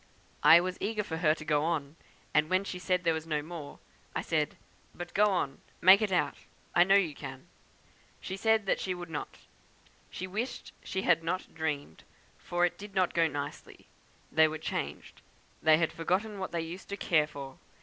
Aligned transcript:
I 0.41 0.59
was 0.59 0.79
eager 0.81 1.03
for 1.03 1.17
her 1.17 1.35
to 1.35 1.45
go 1.45 1.63
on, 1.63 1.95
and 2.33 2.49
when 2.49 2.63
she 2.63 2.79
said 2.79 3.03
there 3.03 3.13
was 3.13 3.27
no 3.27 3.43
more, 3.43 3.77
I 4.15 4.23
said, 4.23 4.57
'but 4.95 5.13
go 5.13 5.25
on! 5.27 5.61
Make 5.79 6.01
it 6.01 6.11
out! 6.11 6.37
I 6.73 6.83
know 6.83 6.95
you 6.95 7.13
can.' 7.13 7.45
She 8.19 8.35
said 8.35 8.67
she 8.79 8.95
would 8.95 9.11
not; 9.11 9.37
she 10.09 10.25
wished 10.25 10.73
she 10.83 11.03
had 11.03 11.23
not 11.23 11.53
dreamed, 11.53 12.03
for 12.39 12.65
it 12.65 12.79
did 12.79 12.95
not 12.95 13.13
go 13.13 13.25
on 13.25 13.33
nicely, 13.33 13.85
they 14.31 14.47
were 14.47 14.57
changed; 14.57 15.21
they 15.61 15.77
had 15.77 15.93
forgotten 15.93 16.39
what 16.39 16.51
they 16.51 16.61
used 16.61 16.89
to 16.89 16.97
care 16.97 17.27
for. 17.27 17.59